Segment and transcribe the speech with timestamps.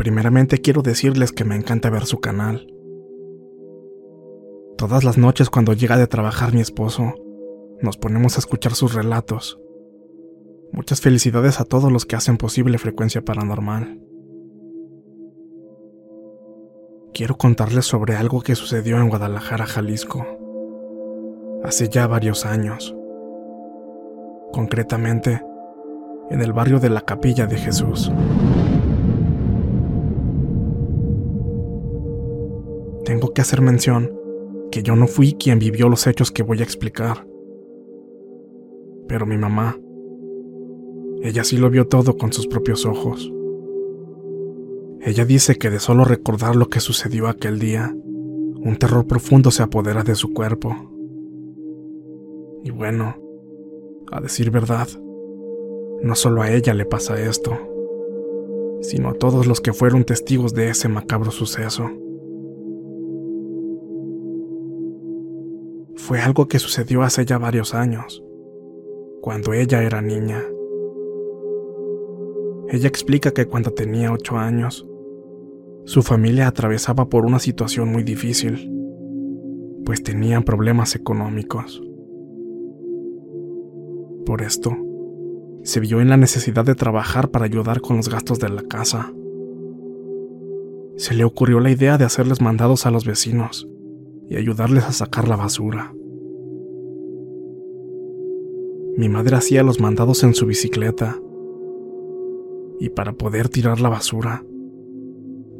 [0.00, 2.66] Primeramente quiero decirles que me encanta ver su canal.
[4.78, 7.16] Todas las noches cuando llega de trabajar mi esposo,
[7.82, 9.60] nos ponemos a escuchar sus relatos.
[10.72, 14.00] Muchas felicidades a todos los que hacen posible Frecuencia Paranormal.
[17.12, 20.24] Quiero contarles sobre algo que sucedió en Guadalajara, Jalisco,
[21.62, 22.96] hace ya varios años.
[24.50, 25.42] Concretamente,
[26.30, 28.10] en el barrio de la Capilla de Jesús.
[33.34, 34.12] Que hacer mención
[34.70, 37.26] que yo no fui quien vivió los hechos que voy a explicar.
[39.08, 39.76] Pero mi mamá,
[41.22, 43.32] ella sí lo vio todo con sus propios ojos.
[45.00, 49.62] Ella dice que de solo recordar lo que sucedió aquel día, un terror profundo se
[49.62, 50.74] apodera de su cuerpo.
[52.62, 53.16] Y bueno,
[54.12, 54.88] a decir verdad,
[56.02, 57.56] no solo a ella le pasa esto,
[58.82, 61.90] sino a todos los que fueron testigos de ese macabro suceso.
[66.00, 68.24] Fue algo que sucedió hace ya varios años,
[69.20, 70.42] cuando ella era niña.
[72.68, 74.88] Ella explica que cuando tenía ocho años,
[75.84, 78.72] su familia atravesaba por una situación muy difícil,
[79.84, 81.82] pues tenían problemas económicos.
[84.24, 84.74] Por esto,
[85.62, 89.12] se vio en la necesidad de trabajar para ayudar con los gastos de la casa.
[90.96, 93.68] Se le ocurrió la idea de hacerles mandados a los vecinos
[94.30, 95.92] y ayudarles a sacar la basura.
[98.96, 101.18] Mi madre hacía los mandados en su bicicleta
[102.78, 104.44] y para poder tirar la basura,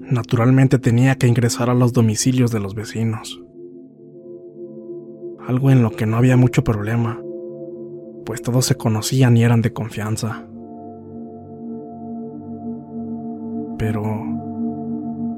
[0.00, 3.42] naturalmente tenía que ingresar a los domicilios de los vecinos.
[5.47, 7.20] Algo en lo que no había mucho problema,
[8.25, 10.47] pues todos se conocían y eran de confianza.
[13.78, 14.22] Pero,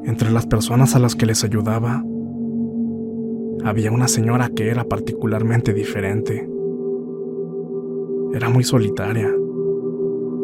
[0.04, 2.04] entre las personas a las que les ayudaba,
[3.64, 6.48] había una señora que era particularmente diferente.
[8.32, 9.32] Era muy solitaria.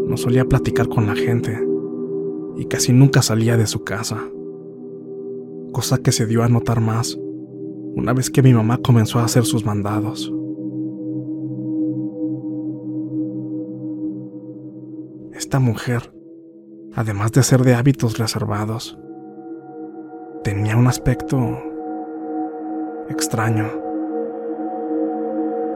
[0.06, 1.59] No solía platicar con la gente
[2.56, 4.19] y casi nunca salía de su casa.
[5.73, 7.19] Cosa que se dio a notar más
[7.94, 10.32] una vez que mi mamá comenzó a hacer sus mandados.
[15.32, 16.12] Esta mujer,
[16.94, 18.99] además de ser de hábitos reservados,
[20.44, 21.59] tenía un aspecto
[23.11, 23.67] extraño.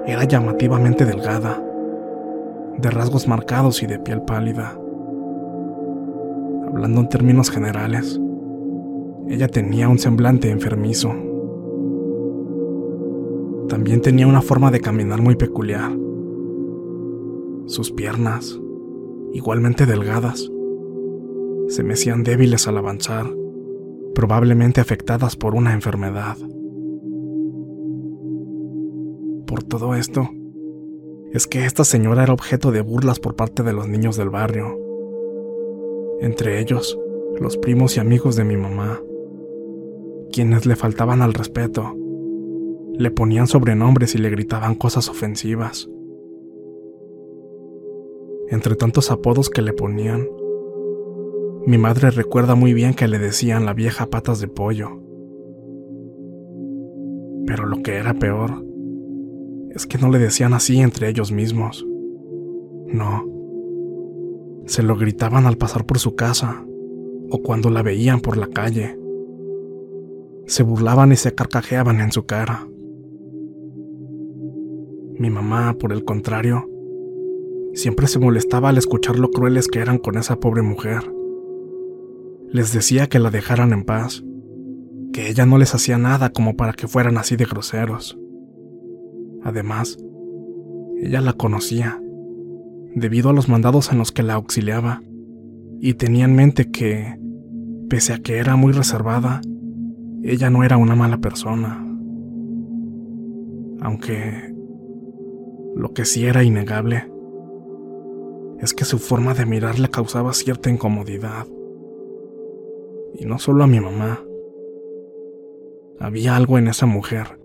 [0.07, 1.63] Era llamativamente delgada,
[2.79, 4.77] de rasgos marcados y de piel pálida.
[6.67, 8.21] Hablando en términos generales,
[9.29, 11.13] ella tenía un semblante enfermizo.
[13.69, 15.91] también tenía una forma de caminar muy peculiar.
[17.65, 18.61] Sus piernas,
[19.33, 20.51] igualmente delgadas,
[21.69, 23.35] se me hacían débiles al avanzar,
[24.15, 26.37] probablemente afectadas por una enfermedad.
[29.53, 30.31] Por todo esto,
[31.31, 34.81] es que esta señora era objeto de burlas por parte de los niños del barrio,
[36.23, 36.99] entre ellos
[37.39, 38.99] los primos y amigos de mi mamá,
[40.33, 41.95] quienes le faltaban al respeto,
[42.95, 45.87] le ponían sobrenombres y le gritaban cosas ofensivas.
[48.49, 50.27] Entre tantos apodos que le ponían,
[51.67, 54.99] mi madre recuerda muy bien que le decían la vieja patas de pollo.
[57.47, 58.72] Pero lo que era peor
[59.75, 61.87] es que no le decían así entre ellos mismos.
[62.87, 63.27] No.
[64.67, 66.65] Se lo gritaban al pasar por su casa
[67.31, 68.99] o cuando la veían por la calle.
[70.47, 72.69] Se burlaban y se carcajeaban en su cara.
[75.19, 76.69] Mi mamá, por el contrario,
[77.75, 81.11] siempre se molestaba al escuchar lo crueles que eran con esa pobre mujer.
[82.51, 84.23] Les decía que la dejaran en paz,
[85.13, 88.19] que ella no les hacía nada como para que fueran así de groseros.
[89.45, 89.99] Además,
[91.01, 92.01] ella la conocía,
[92.95, 95.03] debido a los mandados en los que la auxiliaba,
[95.81, 97.19] y tenía en mente que,
[97.89, 99.41] pese a que era muy reservada,
[100.23, 101.85] ella no era una mala persona.
[103.81, 104.55] Aunque
[105.75, 107.11] lo que sí era innegable
[108.61, 111.49] es que su forma de mirar le causaba cierta incomodidad.
[113.15, 114.23] Y no solo a mi mamá.
[115.99, 117.42] Había algo en esa mujer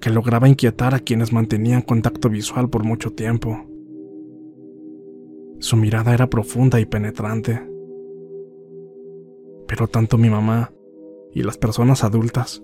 [0.00, 3.66] que lograba inquietar a quienes mantenían contacto visual por mucho tiempo.
[5.58, 7.60] Su mirada era profunda y penetrante.
[9.66, 10.72] Pero tanto mi mamá
[11.34, 12.62] y las personas adultas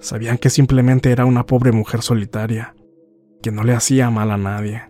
[0.00, 2.74] sabían que simplemente era una pobre mujer solitaria
[3.42, 4.82] que no le hacía mal a nadie.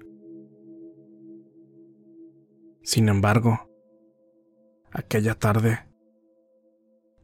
[2.83, 3.69] Sin embargo,
[4.93, 5.81] aquella tarde,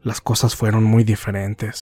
[0.03, 1.82] las cosas fueron muy diferentes.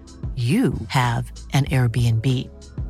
[0.35, 2.25] you have an Airbnb.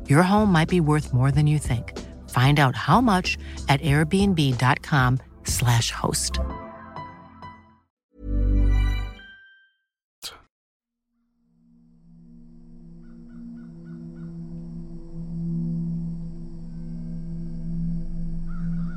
[0.08, 1.98] Your home might be worth more than you think.
[2.28, 3.36] Find out how much
[3.68, 6.38] at airbnb.com/slash host.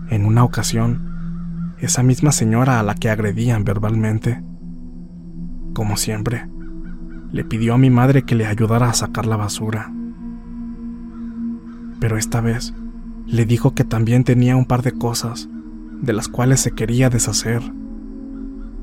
[0.09, 4.41] En una ocasión, esa misma señora a la que agredían verbalmente,
[5.73, 6.47] como siempre,
[7.31, 9.91] le pidió a mi madre que le ayudara a sacar la basura.
[11.99, 12.73] Pero esta vez
[13.25, 15.49] le dijo que también tenía un par de cosas
[16.01, 17.61] de las cuales se quería deshacer,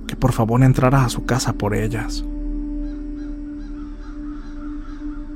[0.06, 2.24] que por favor entrara a su casa por ellas.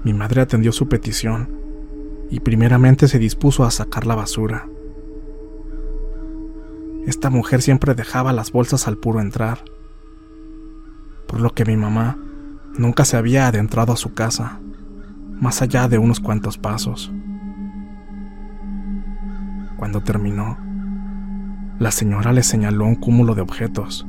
[0.04, 1.48] Mi madre atendió su petición
[2.30, 4.68] y primeramente se dispuso a sacar la basura.
[7.06, 9.64] Esta mujer siempre dejaba las bolsas al puro entrar,
[11.28, 12.18] por lo que mi mamá
[12.78, 14.60] nunca se había adentrado a su casa,
[15.40, 17.12] más allá de unos cuantos pasos.
[19.76, 20.58] Cuando terminó,
[21.78, 24.06] la señora le señaló un cúmulo de objetos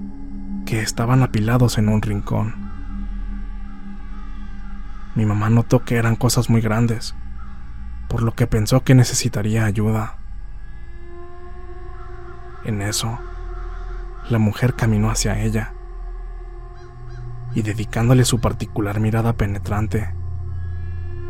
[0.66, 2.56] que estaban apilados en un rincón.
[5.16, 7.16] Mi mamá notó que eran cosas muy grandes,
[8.08, 10.18] por lo que pensó que necesitaría ayuda.
[12.64, 13.20] En eso,
[14.30, 15.74] la mujer caminó hacia ella
[17.56, 20.14] y dedicándole su particular mirada penetrante,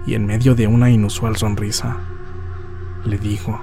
[0.06, 1.98] y en medio de una inusual sonrisa,
[3.06, 3.60] le dijo,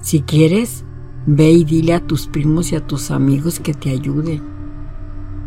[0.00, 0.84] Si quieres,
[1.26, 4.42] ve y dile a tus primos y a tus amigos que te ayuden.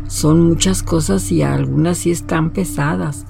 [0.06, 3.26] Son muchas cosas y algunas sí están pesadas.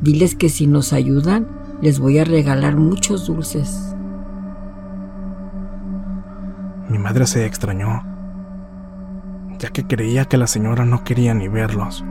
[0.00, 1.48] Diles que si nos ayudan,
[1.80, 3.94] les voy a regalar muchos dulces.
[6.88, 8.04] Mi madre se extrañó,
[9.62, 12.04] ya que creía que la señora no quería ni verlos.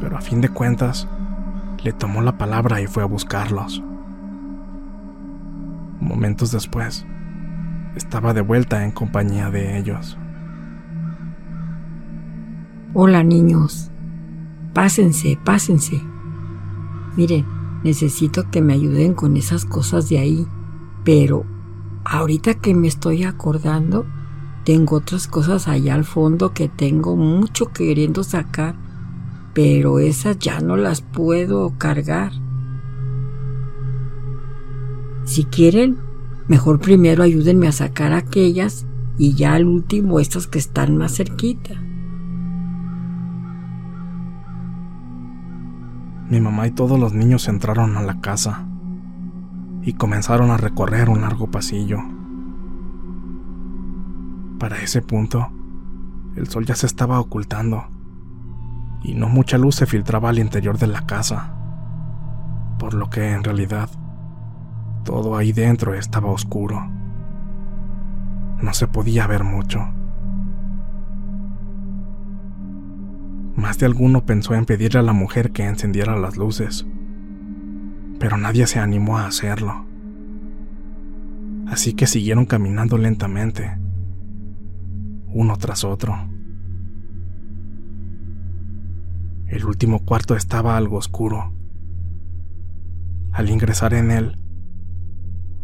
[0.00, 1.06] Pero a fin de cuentas,
[1.84, 3.82] le tomó la palabra y fue a buscarlos.
[6.00, 7.04] Momentos después,
[7.96, 10.16] estaba de vuelta en compañía de ellos.
[12.94, 13.90] Hola niños,
[14.72, 16.00] pásense, pásense.
[17.14, 17.44] Miren,
[17.84, 20.46] necesito que me ayuden con esas cosas de ahí,
[21.04, 21.44] pero
[22.04, 24.06] ahorita que me estoy acordando,
[24.64, 28.76] tengo otras cosas allá al fondo que tengo mucho queriendo sacar,
[29.54, 32.32] pero esas ya no las puedo cargar.
[35.24, 35.98] Si quieren,
[36.48, 38.86] mejor primero ayúdenme a sacar aquellas
[39.18, 41.74] y ya al último estas que están más cerquita.
[46.28, 48.66] Mi mamá y todos los niños entraron a la casa
[49.82, 51.98] y comenzaron a recorrer un largo pasillo.
[54.62, 55.50] Para ese punto,
[56.36, 57.84] el sol ya se estaba ocultando
[59.02, 61.52] y no mucha luz se filtraba al interior de la casa,
[62.78, 63.90] por lo que en realidad
[65.02, 66.80] todo ahí dentro estaba oscuro.
[68.62, 69.80] No se podía ver mucho.
[73.56, 76.86] Más de alguno pensó en pedirle a la mujer que encendiera las luces,
[78.20, 79.86] pero nadie se animó a hacerlo.
[81.66, 83.81] Así que siguieron caminando lentamente,
[85.34, 86.14] uno tras otro.
[89.46, 91.52] El último cuarto estaba algo oscuro.
[93.32, 94.38] Al ingresar en él,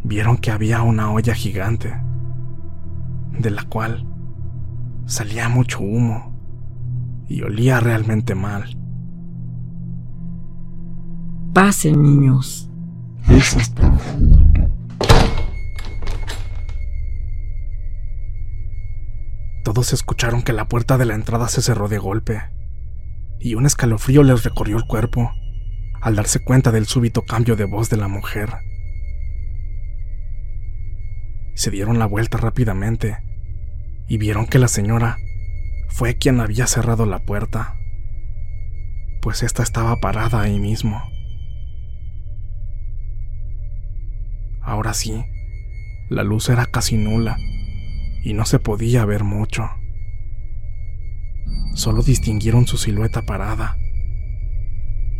[0.03, 1.99] vieron que había una olla gigante,
[3.39, 4.05] de la cual
[5.05, 6.35] salía mucho humo
[7.27, 8.77] y olía realmente mal.
[11.53, 12.69] Pasen, niños.
[19.69, 22.41] Todos escucharon que la puerta de la entrada se cerró de golpe,
[23.39, 25.31] y un escalofrío les recorrió el cuerpo
[26.01, 28.49] al darse cuenta del súbito cambio de voz de la mujer
[31.53, 33.19] se dieron la vuelta rápidamente
[34.07, 35.17] y vieron que la señora
[35.87, 37.75] fue quien había cerrado la puerta,
[39.21, 40.99] pues ésta estaba parada ahí mismo.
[44.61, 45.23] Ahora sí,
[46.09, 47.37] la luz era casi nula
[48.23, 49.69] y no se podía ver mucho.
[51.73, 53.77] Solo distinguieron su silueta parada,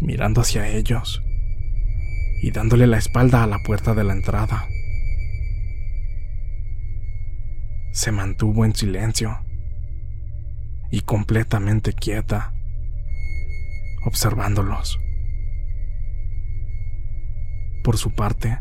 [0.02, 1.24] mirando hacia ellos
[2.42, 4.68] y dándole la espalda a la puerta de la entrada.
[8.00, 9.44] se mantuvo en silencio
[10.90, 12.54] y completamente quieta,
[14.06, 15.00] observándolos.
[17.84, 18.60] Por su parte,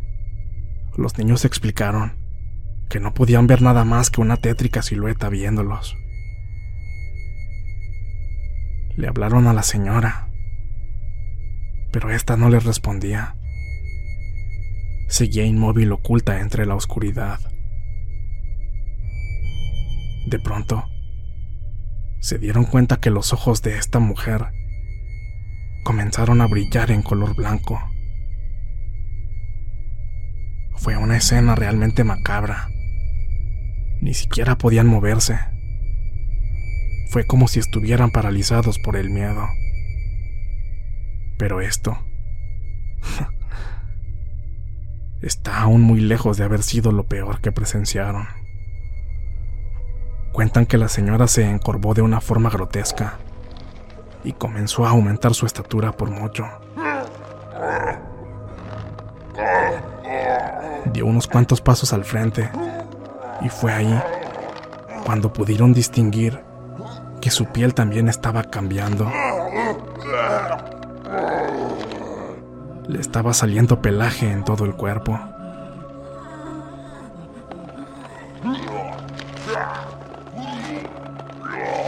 [0.97, 2.18] los niños explicaron
[2.89, 5.97] que no podían ver nada más que una tétrica silueta viéndolos.
[8.97, 10.29] Le hablaron a la señora,
[11.93, 13.37] pero ésta no les respondía.
[15.09, 17.41] Seguía inmóvil oculta entre la oscuridad.
[20.27, 20.85] De pronto,
[22.21, 24.49] se dieron cuenta que los ojos de esta mujer
[25.85, 27.81] comenzaron a brillar en color blanco.
[30.77, 32.69] Fue una escena realmente macabra.
[34.01, 35.39] Ni siquiera podían moverse.
[37.11, 39.49] Fue como si estuvieran paralizados por el miedo.
[41.39, 41.99] Pero esto
[45.23, 48.27] está aún muy lejos de haber sido lo peor que presenciaron.
[50.33, 53.19] Cuentan que la señora se encorvó de una forma grotesca
[54.23, 56.45] y comenzó a aumentar su estatura por mucho.
[60.93, 62.51] Dio unos cuantos pasos al frente
[63.41, 64.03] y fue ahí
[65.05, 66.41] cuando pudieron distinguir
[67.21, 69.11] que su piel también estaba cambiando.
[72.87, 75.19] Le estaba saliendo pelaje en todo el cuerpo.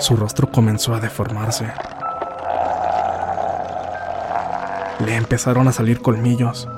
[0.01, 1.67] Su rostro comenzó a deformarse.
[5.05, 6.69] Le empezaron a salir colmillos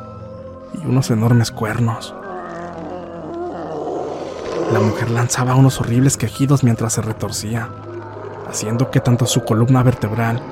[0.74, 2.14] y unos enormes cuernos.
[4.82, 7.68] Mujer lanzaba unos horribles quejidos mientras se retorcía,
[8.48, 10.42] haciendo que tanto su columna vertebral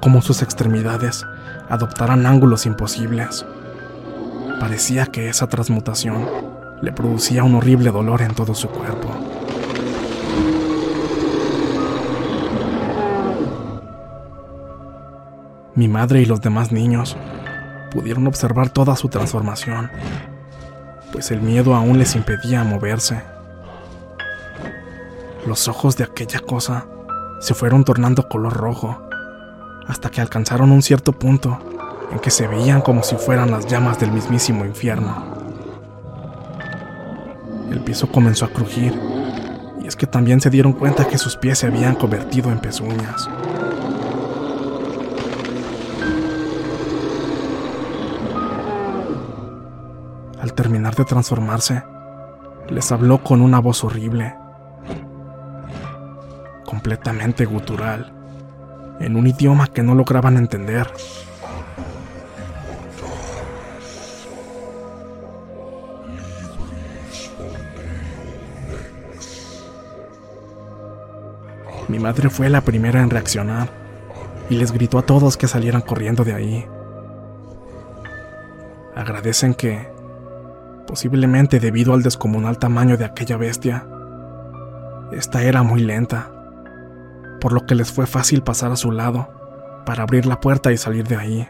[0.00, 1.26] como sus extremidades
[1.68, 3.44] adoptaran ángulos imposibles.
[4.60, 6.26] Parecía que esa transmutación
[6.82, 9.08] le producía un horrible dolor en todo su cuerpo.
[15.74, 17.16] Mi madre y los demás niños
[17.90, 19.90] pudieron observar toda su transformación,
[21.12, 23.39] pues el miedo aún les impedía moverse.
[25.50, 26.86] Los ojos de aquella cosa
[27.40, 29.02] se fueron tornando color rojo,
[29.88, 31.58] hasta que alcanzaron un cierto punto
[32.12, 35.24] en que se veían como si fueran las llamas del mismísimo infierno.
[37.68, 38.96] El piso comenzó a crujir,
[39.82, 43.28] y es que también se dieron cuenta que sus pies se habían convertido en pezuñas.
[50.40, 51.82] Al terminar de transformarse,
[52.68, 54.36] les habló con una voz horrible,
[56.70, 58.12] completamente gutural,
[59.00, 60.86] en un idioma que no lograban entender.
[71.88, 73.68] Mi madre fue la primera en reaccionar
[74.48, 76.66] y les gritó a todos que salieran corriendo de ahí.
[78.94, 79.88] Agradecen que,
[80.86, 83.88] posiblemente debido al descomunal tamaño de aquella bestia,
[85.10, 86.30] esta era muy lenta,
[87.40, 89.28] por lo que les fue fácil pasar a su lado
[89.86, 91.48] para abrir la puerta y salir de ahí.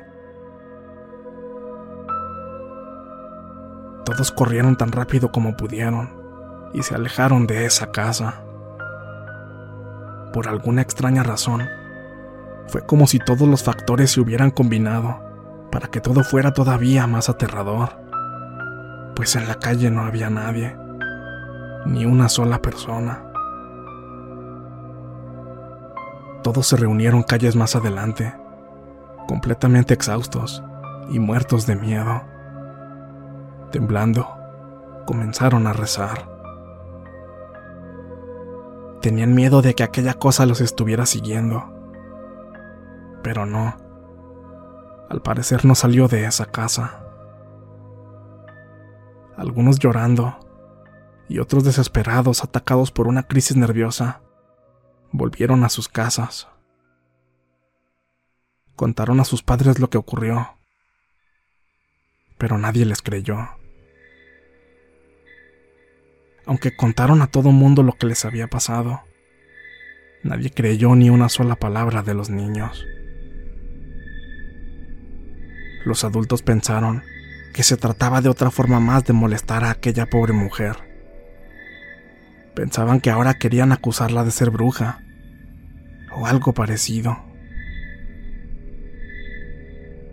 [4.04, 6.20] Todos corrieron tan rápido como pudieron
[6.72, 8.44] y se alejaron de esa casa
[10.32, 11.68] por alguna extraña razón,
[12.68, 15.20] fue como si todos los factores se hubieran combinado
[15.72, 18.00] para que todo fuera todavía más aterrador,
[19.14, 20.76] pues en la calle no había nadie,
[21.86, 23.29] ni una sola persona.
[26.42, 28.34] Todos se reunieron calles más adelante,
[29.28, 30.62] completamente exhaustos
[31.10, 32.22] y muertos de miedo.
[33.70, 34.26] Temblando,
[35.06, 36.28] comenzaron a rezar.
[39.02, 41.72] Tenían miedo de que aquella cosa los estuviera siguiendo.
[43.22, 43.76] Pero no.
[45.08, 47.02] Al parecer no salió de esa casa.
[49.36, 50.38] Algunos llorando
[51.28, 54.20] y otros desesperados, atacados por una crisis nerviosa,
[55.12, 56.48] volvieron a sus casas.
[58.76, 60.56] Contaron a sus padres lo que ocurrió,
[62.38, 63.60] pero nadie les creyó
[66.50, 69.02] aunque contaron a todo mundo lo que les había pasado.
[70.24, 72.84] Nadie creyó ni una sola palabra de los niños.
[75.84, 77.04] Los adultos pensaron
[77.54, 80.89] que se trataba de otra forma más de molestar a aquella pobre mujer.
[82.60, 85.00] Pensaban que ahora querían acusarla de ser bruja
[86.12, 87.16] o algo parecido.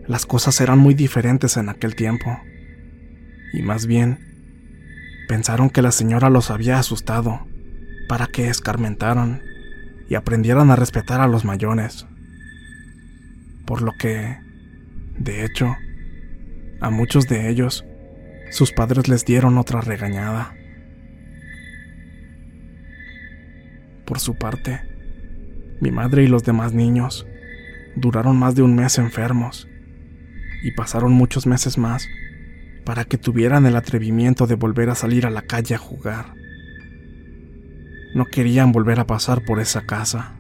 [0.08, 2.40] Las cosas eran muy diferentes en aquel tiempo,
[3.52, 4.28] y más bien
[5.28, 7.46] Pensaron que la señora los había asustado
[8.08, 9.42] para que escarmentaran
[10.10, 12.08] y aprendieran a respetar a los mayores.
[13.66, 14.38] Por lo que,
[15.20, 15.76] de hecho,
[16.80, 17.84] a muchos de ellos,
[18.52, 20.54] sus padres les dieron otra regañada.
[24.08, 24.80] Por su parte,
[25.82, 27.28] mi madre y los demás niños
[27.98, 29.68] duraron más de un mes enfermos
[30.64, 32.08] y pasaron muchos meses más
[32.86, 36.34] para que tuvieran el atrevimiento de volver a salir a la calle a jugar.
[38.16, 40.38] No querían volver a pasar por esa casa.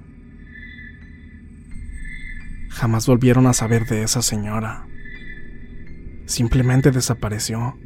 [2.69, 4.87] Jamás volvieron a saber de esa señora.
[6.25, 7.77] Simplemente desapareció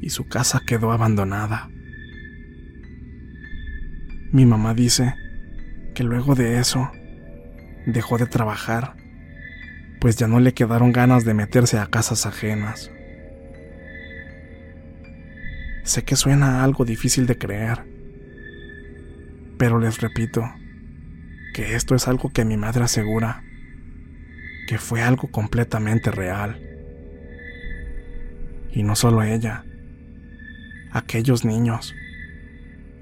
[0.00, 1.73] y su casa quedó abandonada.
[4.34, 5.14] Mi mamá dice
[5.94, 6.90] que luego de eso
[7.86, 8.96] dejó de trabajar,
[10.00, 12.90] pues ya no le quedaron ganas de meterse a casas ajenas.
[15.84, 17.84] Sé que suena algo difícil de creer,
[19.56, 20.42] pero les repito
[21.54, 23.44] que esto es algo que mi madre asegura
[24.66, 26.60] que fue algo completamente real.
[28.72, 29.64] Y no solo ella,
[30.90, 31.94] aquellos niños,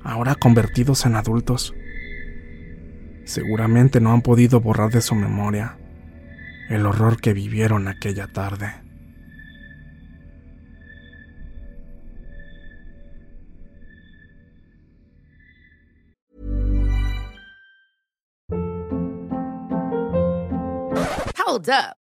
[0.04, 1.74] ahora convertidos en adultos,
[3.24, 5.78] seguramente no han podido borrar de su memoria
[6.68, 8.72] el horror que vivieron aquella tarde.
[21.44, 22.01] Hold up.